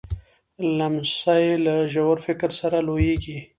[0.77, 3.37] لمسی له ژور فکر سره لویېږي.